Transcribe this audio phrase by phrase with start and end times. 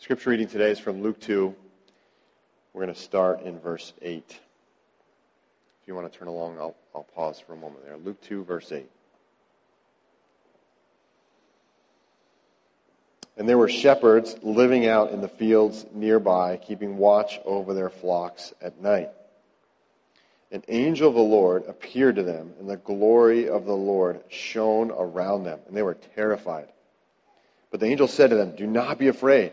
[0.00, 1.54] Scripture reading today is from Luke 2.
[2.72, 4.24] We're going to start in verse 8.
[4.26, 4.38] If
[5.86, 7.98] you want to turn along, I'll, I'll pause for a moment there.
[7.98, 8.88] Luke 2, verse 8.
[13.36, 18.54] And there were shepherds living out in the fields nearby, keeping watch over their flocks
[18.62, 19.10] at night.
[20.50, 24.92] An angel of the Lord appeared to them, and the glory of the Lord shone
[24.92, 26.68] around them, and they were terrified.
[27.70, 29.52] But the angel said to them, Do not be afraid.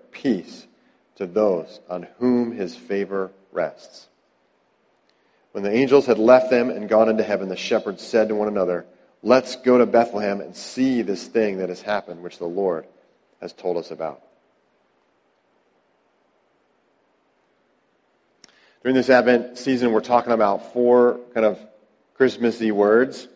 [0.11, 0.67] peace
[1.15, 4.07] to those on whom his favor rests.
[5.51, 8.47] When the angels had left them and gone into heaven, the shepherds said to one
[8.47, 8.85] another,
[9.23, 12.85] Let's go to Bethlehem and see this thing that has happened, which the Lord
[13.39, 14.21] has told us about.
[18.81, 21.59] During this Advent season, we're talking about four kind of
[22.15, 23.27] Christmassy words.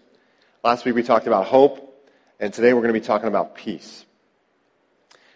[0.63, 4.04] Last week we talked about hope, and today we're going to be talking about peace.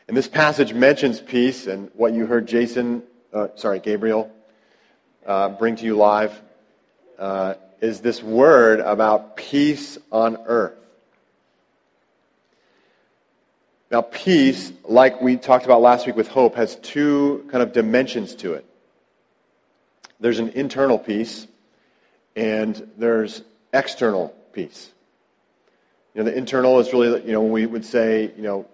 [0.09, 4.31] And this passage mentions peace, and what you heard Jason, uh, sorry, Gabriel,
[5.23, 6.33] uh, bring to you live
[7.19, 10.73] uh, is this word about peace on earth.
[13.91, 18.33] Now, peace, like we talked about last week with hope, has two kind of dimensions
[18.37, 18.65] to it.
[20.19, 21.45] There's an internal peace,
[22.35, 24.91] and there's external peace.
[26.15, 28.65] You know, the internal is really, you know, we would say, you know,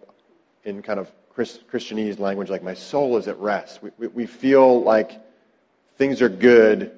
[0.63, 3.83] in kind of Christianese language like, my soul is at rest.
[3.83, 5.11] We, we, we feel like
[5.97, 6.91] things are good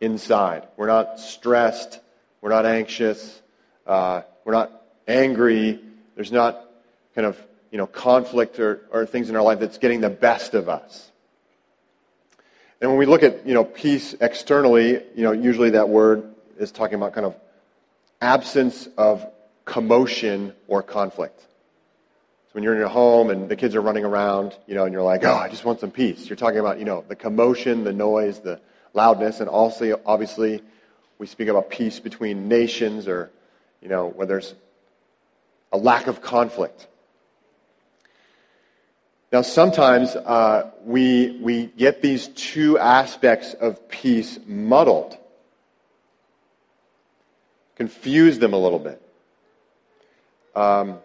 [0.00, 0.68] inside.
[0.76, 2.00] We're not stressed.
[2.40, 3.40] We're not anxious.
[3.86, 5.80] Uh, we're not angry.
[6.14, 6.64] There's not
[7.14, 7.38] kind of,
[7.70, 11.10] you know, conflict or, or things in our life that's getting the best of us.
[12.80, 16.70] And when we look at, you know, peace externally, you know, usually that word is
[16.70, 17.34] talking about kind of
[18.20, 19.26] absence of
[19.64, 21.44] commotion or conflict.
[22.48, 24.92] So when you're in your home and the kids are running around, you know, and
[24.94, 26.30] you're like, oh, I just want some peace.
[26.30, 28.58] You're talking about, you know, the commotion, the noise, the
[28.94, 30.62] loudness, and also, obviously,
[31.18, 33.30] we speak about peace between nations or,
[33.82, 34.54] you know, where there's
[35.72, 36.86] a lack of conflict.
[39.30, 45.18] Now, sometimes uh, we, we get these two aspects of peace muddled,
[47.76, 49.02] confuse them a little bit.
[50.56, 51.00] Um,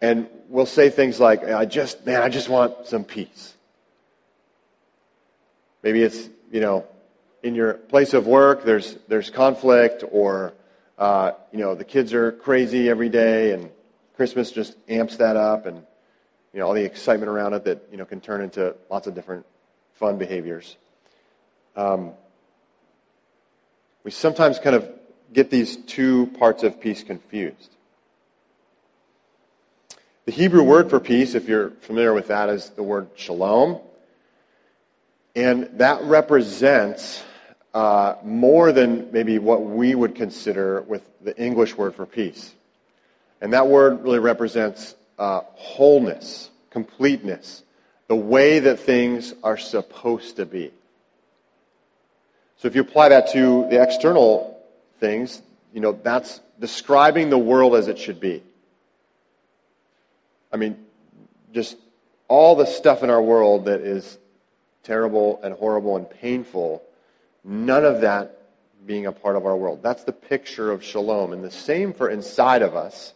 [0.00, 3.54] and we'll say things like, I just, man, I just want some peace.
[5.82, 6.84] Maybe it's, you know,
[7.42, 10.52] in your place of work, there's, there's conflict, or,
[10.98, 13.70] uh, you know, the kids are crazy every day, and
[14.16, 15.76] Christmas just amps that up, and,
[16.52, 19.14] you know, all the excitement around it that, you know, can turn into lots of
[19.14, 19.46] different
[19.94, 20.76] fun behaviors.
[21.76, 22.12] Um,
[24.02, 24.90] we sometimes kind of
[25.32, 27.75] get these two parts of peace confused.
[30.26, 33.78] The Hebrew word for peace, if you're familiar with that, is the word shalom.
[35.36, 37.22] And that represents
[37.72, 42.52] uh, more than maybe what we would consider with the English word for peace.
[43.40, 47.62] And that word really represents uh, wholeness, completeness,
[48.08, 50.72] the way that things are supposed to be.
[52.56, 54.60] So if you apply that to the external
[54.98, 55.40] things,
[55.72, 58.42] you know, that's describing the world as it should be.
[60.52, 60.76] I mean,
[61.52, 61.76] just
[62.28, 64.18] all the stuff in our world that is
[64.82, 66.82] terrible and horrible and painful,
[67.44, 68.42] none of that
[68.86, 69.82] being a part of our world.
[69.82, 71.32] That's the picture of shalom.
[71.32, 73.14] And the same for inside of us,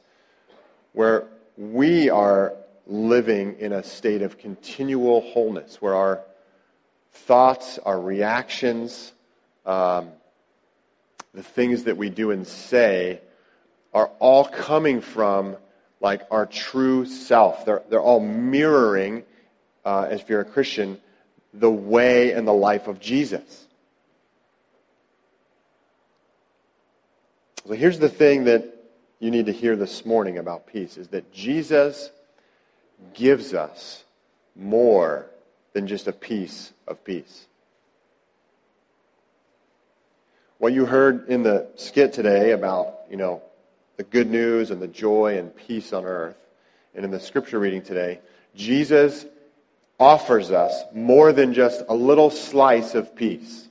[0.92, 2.54] where we are
[2.86, 6.22] living in a state of continual wholeness, where our
[7.12, 9.12] thoughts, our reactions,
[9.64, 10.10] um,
[11.34, 13.20] the things that we do and say
[13.94, 15.56] are all coming from
[16.00, 17.64] like our true self.
[17.64, 19.25] They're, they're all mirroring,
[19.85, 20.99] uh, if you're a Christian,
[21.52, 23.67] the way and the life of Jesus.
[27.67, 28.64] So here's the thing that
[29.19, 32.11] you need to hear this morning about peace is that Jesus
[33.14, 34.03] gives us
[34.56, 35.26] more
[35.73, 37.46] than just a piece of peace.
[40.58, 43.43] What you heard in the skit today about, you know,
[44.00, 46.38] the good news and the joy and peace on earth.
[46.94, 48.20] And in the scripture reading today,
[48.56, 49.26] Jesus
[49.99, 53.69] offers us more than just a little slice of peace.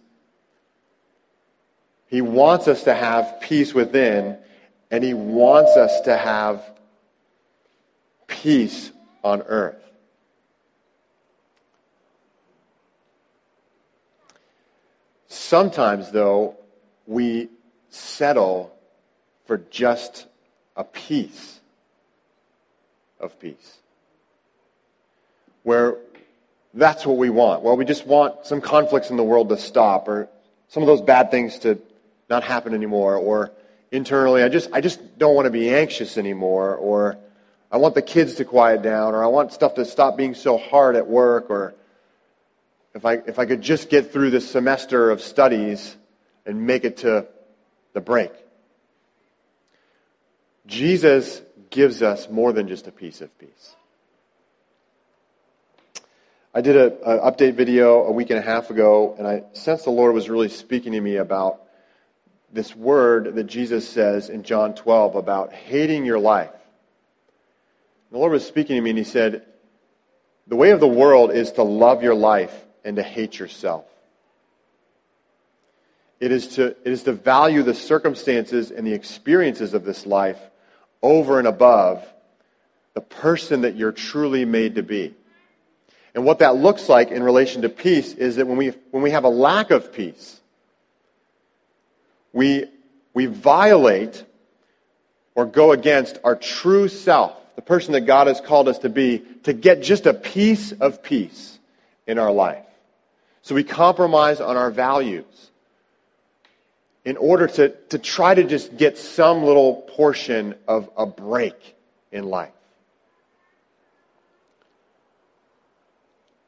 [2.06, 4.38] He wants us to have peace within,
[4.92, 6.62] and He wants us to have
[8.28, 8.92] peace
[9.24, 9.84] on earth.
[15.28, 16.56] Sometimes, though,
[17.08, 17.50] we
[17.90, 18.76] settle
[19.50, 20.28] for just
[20.76, 21.60] a piece
[23.20, 23.80] of peace.
[25.64, 25.98] Where
[26.76, 27.64] that's what we want.
[27.64, 30.30] Well, we just want some conflicts in the world to stop or
[30.68, 31.82] some of those bad things to
[32.30, 33.52] not happen anymore or
[33.92, 37.18] internally I just I just don't want to be anxious anymore or
[37.72, 40.60] I want the kids to quiet down or I want stuff to stop being so
[40.60, 41.74] hard at work or
[42.94, 45.98] if I if I could just get through this semester of studies
[46.46, 47.26] and make it to
[47.94, 48.32] the break.
[50.70, 53.76] Jesus gives us more than just a piece of peace.
[56.54, 59.92] I did an update video a week and a half ago, and I sensed the
[59.92, 61.62] Lord was really speaking to me about
[62.52, 66.52] this word that Jesus says in John 12 about hating your life.
[68.12, 69.46] The Lord was speaking to me, and He said,
[70.48, 73.86] The way of the world is to love your life and to hate yourself.
[76.20, 80.40] It is to, it is to value the circumstances and the experiences of this life
[81.02, 82.08] over and above
[82.94, 85.14] the person that you're truly made to be.
[86.16, 89.12] And what that looks like in relation to peace is that when we, when we
[89.12, 90.40] have a lack of peace,
[92.34, 92.66] we,
[93.14, 94.24] we violate
[95.36, 99.20] or go against our true self, the person that God has called us to be,
[99.44, 101.60] to get just a piece of peace
[102.08, 102.66] in our life.
[103.42, 105.49] So we compromise on our values
[107.10, 111.76] in order to, to try to just get some little portion of a break
[112.12, 112.54] in life.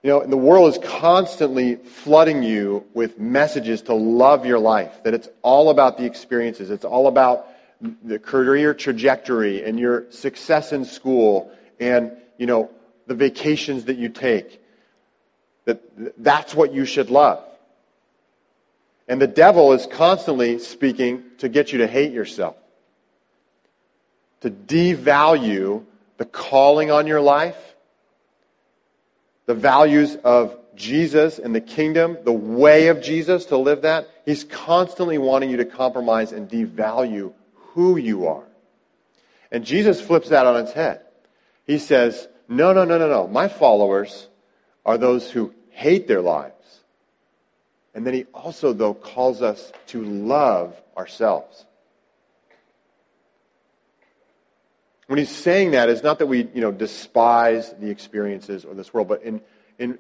[0.04, 5.16] You know, the world is constantly flooding you with messages to love your life, that
[5.16, 7.48] it's all about the experiences, it's all about
[8.04, 12.69] the career trajectory and your success in school and, you know,
[13.08, 14.62] the vacations that you take.
[15.66, 15.81] That
[16.24, 17.50] that's what you should love.
[19.12, 22.56] And the devil is constantly speaking to get you to hate yourself,
[24.40, 25.84] to devalue
[26.16, 27.58] the calling on your life
[29.48, 34.46] the values of Jesus and the kingdom, the way of Jesus to live that, he's
[34.46, 37.34] constantly wanting you to compromise and devalue
[37.74, 38.48] who you are.
[39.52, 41.02] And Jesus flips that on its head.
[41.68, 43.28] He says, No, no, no, no, no.
[43.28, 44.30] My followers
[44.86, 46.81] are those who hate their lives.
[47.93, 51.65] And then he also, though, calls us to love ourselves.
[55.07, 58.93] When he's saying that, it's not that we, you know, despise the experiences of this
[58.93, 59.41] world, but in,
[59.77, 59.99] in,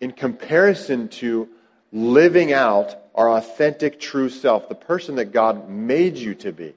[0.00, 1.48] in comparison to
[1.92, 6.74] living out our authentic, true self, the person that God made you to be,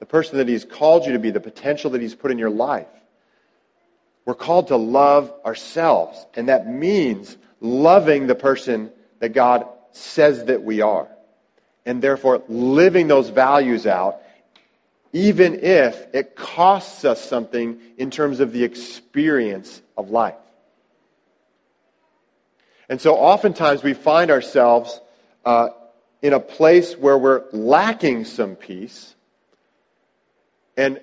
[0.00, 2.50] the person that he's called you to be, the potential that he's put in your
[2.50, 2.88] life.
[4.24, 10.62] We're called to love ourselves, and that means loving the person that God says that
[10.62, 11.08] we are.
[11.86, 14.20] And therefore, living those values out
[15.14, 20.34] even if it costs us something in terms of the experience of life.
[22.88, 25.00] And so oftentimes we find ourselves
[25.44, 25.68] uh,
[26.20, 29.14] in a place where we're lacking some peace,
[30.76, 31.00] and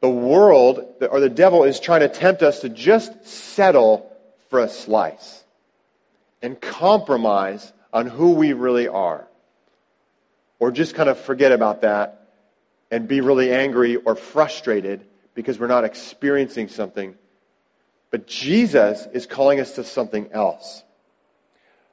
[0.00, 4.12] the world or the devil is trying to tempt us to just settle
[4.48, 5.42] for a slice
[6.42, 9.26] and compromise on who we really are.
[10.58, 12.28] Or just kind of forget about that
[12.90, 15.04] and be really angry or frustrated
[15.34, 17.14] because we're not experiencing something.
[18.10, 20.82] But Jesus is calling us to something else.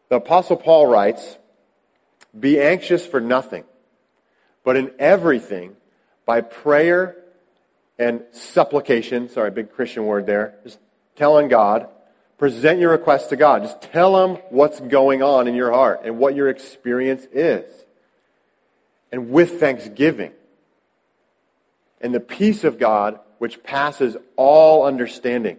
[0.10, 1.38] The Apostle Paul writes,
[2.38, 3.66] Be anxious for nothing,
[4.64, 5.76] but in everything,
[6.26, 7.18] by prayer
[8.00, 10.80] and supplication, sorry, big Christian word there, just
[11.16, 11.88] telling God,
[12.38, 13.64] present your request to God.
[13.64, 17.70] Just tell Him what's going on in your heart and what your experience is.
[19.12, 20.32] And with thanksgiving
[22.02, 25.58] and the peace of God, which passes all understanding.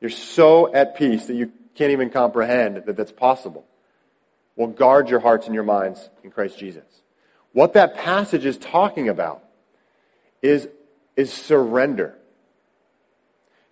[0.00, 3.64] You're so at peace that you can't even comprehend that that's possible.
[4.56, 6.84] Well, guard your hearts and your minds in Christ Jesus.
[7.52, 9.42] What that passage is talking about
[10.42, 10.68] is,
[11.16, 12.16] is surrender.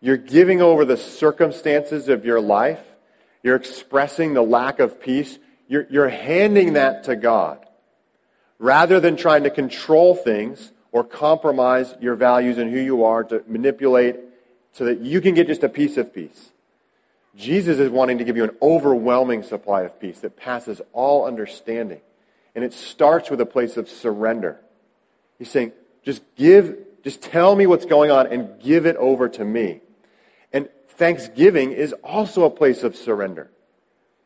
[0.00, 2.84] You're giving over the circumstances of your life.
[3.42, 5.38] You're expressing the lack of peace.
[5.66, 7.64] You're, you're handing that to God.
[8.58, 13.42] Rather than trying to control things or compromise your values and who you are to
[13.46, 14.16] manipulate
[14.72, 16.50] so that you can get just a piece of peace.
[17.36, 22.00] Jesus is wanting to give you an overwhelming supply of peace that passes all understanding.
[22.54, 24.60] And it starts with a place of surrender.
[25.38, 29.44] He's saying, just give, just tell me what's going on and give it over to
[29.44, 29.80] me.
[30.98, 33.48] Thanksgiving is also a place of surrender.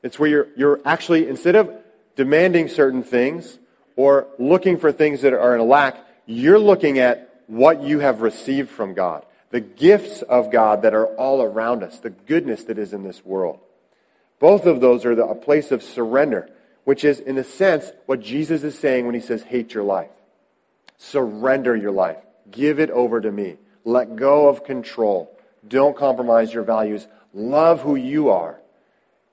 [0.02, 1.70] It's where you're, you're actually, instead of
[2.16, 3.58] demanding certain things
[3.94, 8.22] or looking for things that are in a lack, you're looking at what you have
[8.22, 12.78] received from God, the gifts of God that are all around us, the goodness that
[12.78, 13.60] is in this world.
[14.38, 16.48] Both of those are the, a place of surrender,
[16.84, 20.10] which is, in a sense, what Jesus is saying when he says, hate your life.
[20.96, 22.24] Surrender your life.
[22.50, 23.58] Give it over to me.
[23.84, 25.36] Let go of control.
[25.66, 27.06] Don't compromise your values.
[27.32, 28.58] Love who you are.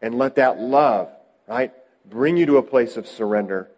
[0.01, 1.11] And let that love,
[1.47, 1.73] right,
[2.05, 3.69] bring you to a place of surrender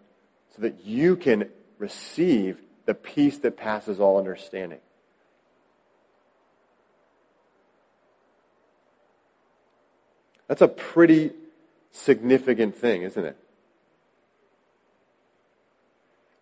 [0.55, 4.79] so that you can receive the peace that passes all understanding.
[10.47, 11.31] That's a pretty
[11.91, 13.37] significant thing, isn't it?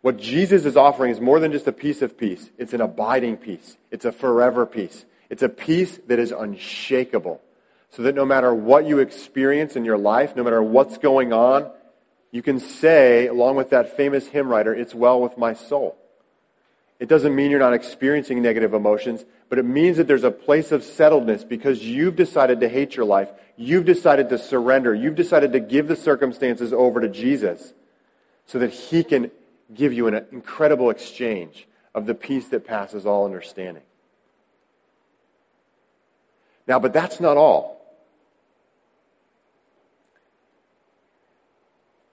[0.01, 2.50] What Jesus is offering is more than just a piece of peace.
[2.58, 3.78] It's an abiding peace.
[3.92, 5.06] It's a forever peace.
[5.29, 7.41] It's a peace that is unshakable.
[7.91, 11.71] So that no matter what you experience in your life, no matter what's going on,
[12.31, 15.98] you can say, along with that famous hymn writer, it's well with my soul.
[17.00, 20.71] It doesn't mean you're not experiencing negative emotions, but it means that there's a place
[20.71, 23.31] of settledness because you've decided to hate your life.
[23.55, 24.93] You've decided to surrender.
[24.93, 27.74] You've decided to give the circumstances over to Jesus
[28.45, 29.31] so that he can
[29.74, 33.83] give you an incredible exchange of the peace that passes all understanding.
[36.69, 37.81] Now, but that's not all.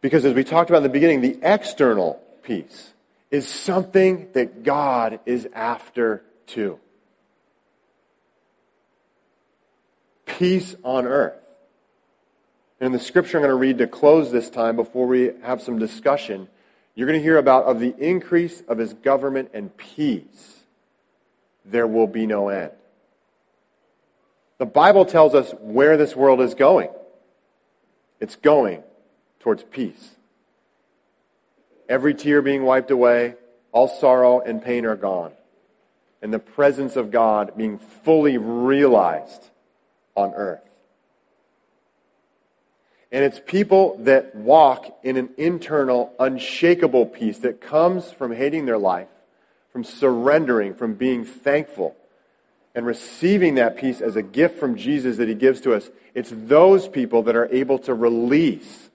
[0.01, 2.95] Because as we talked about in the beginning, the external peace
[3.31, 6.79] is something that God is after too.
[10.25, 11.35] Peace on earth.
[12.81, 15.61] And in the scripture I'm going to read to close this time before we have
[15.61, 16.49] some discussion,
[16.95, 20.61] you're going to hear about of the increase of his government and peace,
[21.67, 22.73] there will be no end.
[24.59, 26.89] The Bible tells us where this world is going.
[28.21, 28.83] It's going
[29.41, 30.17] towards peace.
[31.89, 33.35] Every tear being wiped away,
[33.71, 35.33] all sorrow and pain are gone,
[36.23, 39.51] and the presence of God being fully realized
[40.15, 40.63] on earth.
[43.13, 48.79] And it's people that walk in an internal, unshakable peace that comes from hating their
[48.79, 49.09] life,
[49.73, 51.95] from surrendering, from being thankful,
[52.77, 55.91] and receiving that peace as a gift from Jesus that He gives to us.
[56.15, 58.91] It's those people that are able to release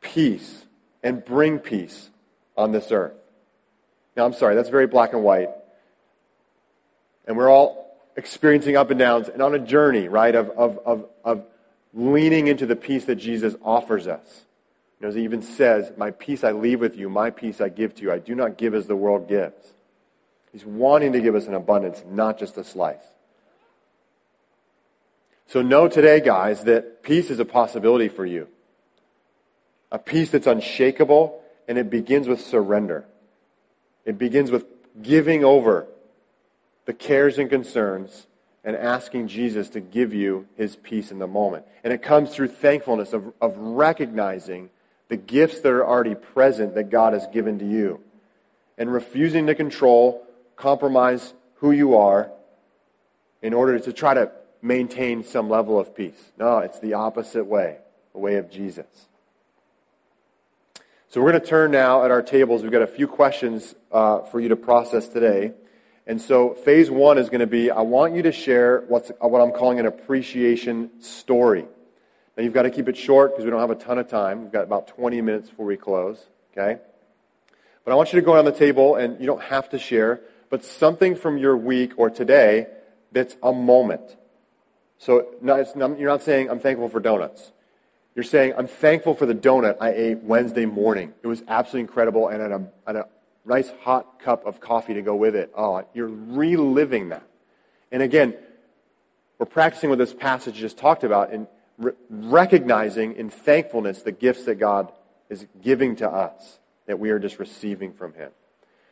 [0.00, 0.64] peace
[1.02, 2.08] and bring peace
[2.56, 3.14] on this earth.
[4.16, 5.50] Now, I'm sorry, that's very black and white.
[7.26, 11.06] And we're all experiencing up and downs and on a journey, right, of, of, of,
[11.24, 11.44] of
[11.92, 14.44] leaning into the peace that Jesus offers us.
[15.00, 17.70] You know, as he even says, My peace I leave with you, my peace I
[17.70, 18.12] give to you.
[18.12, 19.74] I do not give as the world gives.
[20.52, 23.04] He's wanting to give us an abundance, not just a slice.
[25.46, 28.48] So know today, guys, that peace is a possibility for you
[29.90, 33.06] a peace that's unshakable, and it begins with surrender.
[34.04, 34.66] It begins with
[35.00, 35.86] giving over
[36.84, 38.26] the cares and concerns
[38.64, 41.64] and asking Jesus to give you his peace in the moment.
[41.84, 44.70] And it comes through thankfulness of, of recognizing
[45.08, 48.00] the gifts that are already present that God has given to you
[48.76, 50.26] and refusing to control,
[50.58, 52.30] compromise who you are
[53.40, 56.32] in order to try to maintain some level of peace.
[56.36, 57.78] No, it's the opposite way,
[58.12, 59.06] the way of Jesus.
[61.08, 62.62] So we're going to turn now at our tables.
[62.62, 65.52] We've got a few questions uh, for you to process today.
[66.06, 69.40] And so phase one is going to be I want you to share what's, what
[69.40, 71.66] I'm calling an appreciation story.
[72.36, 74.42] Now you've got to keep it short because we don't have a ton of time.
[74.42, 76.26] We've got about 20 minutes before we close.
[76.52, 76.80] Okay?
[77.84, 80.20] But I want you to go around the table and you don't have to share,
[80.50, 82.66] but something from your week or today
[83.12, 84.16] that's a moment.
[84.98, 87.52] So not, you're not saying I'm thankful for donuts.
[88.14, 91.14] You're saying, I'm thankful for the donut I ate Wednesday morning.
[91.22, 93.04] It was absolutely incredible and a, a
[93.44, 95.52] nice hot cup of coffee to go with it.
[95.56, 97.22] Oh, you're reliving that.
[97.92, 98.34] And again,
[99.38, 101.46] we're practicing what this passage just talked about in
[101.78, 104.92] re- recognizing in thankfulness the gifts that God
[105.30, 108.30] is giving to us, that we are just receiving from Him.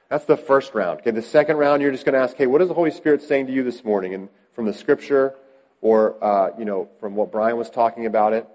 [0.09, 1.01] That's the first round.
[1.01, 3.23] Okay, the second round, you're just going to ask, hey, what is the Holy Spirit
[3.23, 4.15] saying to you this morning?
[4.15, 5.35] And from the scripture
[5.81, 8.47] or, uh, you know, from what Brian was talking about it.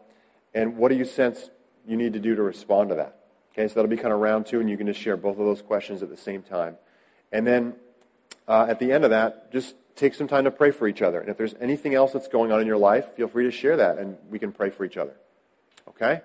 [0.54, 1.50] And what do you sense
[1.88, 3.18] you need to do to respond to that?
[3.54, 5.46] Okay, so that'll be kind of round two, and you can just share both of
[5.46, 6.78] those questions at the same time.
[7.32, 7.76] And then
[8.48, 11.20] uh, at the end of that, just take some time to pray for each other.
[11.20, 13.78] And if there's anything else that's going on in your life, feel free to share
[13.78, 15.14] that, and we can pray for each other.
[15.90, 16.22] Okay?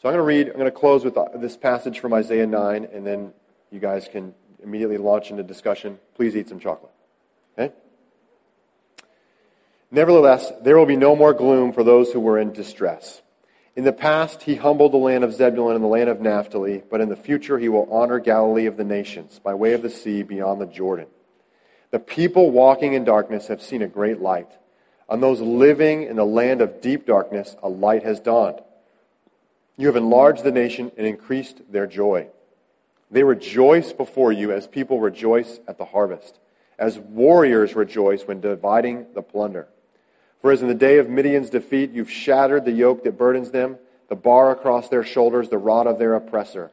[0.00, 2.46] So I'm going to read, I'm going to close with uh, this passage from Isaiah
[2.46, 3.32] 9, and then
[3.70, 5.98] you guys can immediately launch into discussion.
[6.14, 6.92] Please eat some chocolate.
[7.58, 7.74] Okay?
[9.90, 13.22] Nevertheless, there will be no more gloom for those who were in distress.
[13.76, 17.00] In the past, he humbled the land of Zebulun and the land of Naphtali, but
[17.00, 20.22] in the future, he will honor Galilee of the nations by way of the sea
[20.22, 21.06] beyond the Jordan.
[21.90, 24.50] The people walking in darkness have seen a great light.
[25.08, 28.60] On those living in the land of deep darkness, a light has dawned.
[29.76, 32.28] You have enlarged the nation and increased their joy.
[33.10, 36.38] They rejoice before you as people rejoice at the harvest,
[36.78, 39.68] as warriors rejoice when dividing the plunder.
[40.40, 43.78] For as in the day of Midian's defeat, you've shattered the yoke that burdens them,
[44.08, 46.70] the bar across their shoulders, the rod of their oppressor.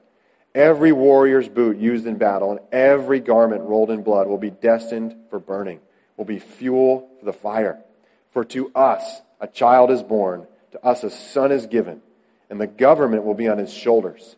[0.53, 5.15] Every warrior's boot used in battle and every garment rolled in blood will be destined
[5.29, 5.79] for burning,
[6.15, 7.81] will be fuel for the fire.
[8.29, 12.01] For to us a child is born, to us a son is given,
[12.49, 14.37] and the government will be on his shoulders,